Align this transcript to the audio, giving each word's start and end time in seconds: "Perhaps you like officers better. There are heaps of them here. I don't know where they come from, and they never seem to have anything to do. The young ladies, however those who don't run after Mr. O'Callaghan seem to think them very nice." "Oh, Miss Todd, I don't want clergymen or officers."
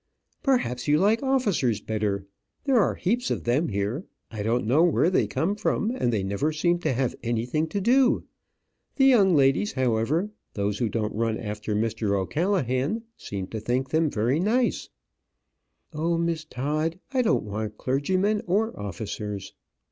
"Perhaps 0.41 0.87
you 0.87 0.97
like 0.97 1.21
officers 1.21 1.79
better. 1.79 2.25
There 2.63 2.79
are 2.81 2.95
heaps 2.95 3.29
of 3.29 3.43
them 3.43 3.67
here. 3.69 4.03
I 4.31 4.41
don't 4.41 4.65
know 4.65 4.81
where 4.81 5.11
they 5.11 5.27
come 5.27 5.55
from, 5.55 5.91
and 5.91 6.11
they 6.11 6.23
never 6.23 6.51
seem 6.51 6.79
to 6.79 6.93
have 6.93 7.13
anything 7.21 7.67
to 7.67 7.79
do. 7.79 8.23
The 8.95 9.05
young 9.05 9.35
ladies, 9.35 9.73
however 9.73 10.31
those 10.55 10.79
who 10.79 10.89
don't 10.89 11.13
run 11.13 11.37
after 11.37 11.75
Mr. 11.75 12.19
O'Callaghan 12.19 13.03
seem 13.15 13.45
to 13.49 13.59
think 13.59 13.91
them 13.91 14.09
very 14.09 14.39
nice." 14.39 14.89
"Oh, 15.93 16.17
Miss 16.17 16.45
Todd, 16.45 16.97
I 17.13 17.21
don't 17.21 17.43
want 17.43 17.77
clergymen 17.77 18.41
or 18.47 18.75
officers." 18.79 19.53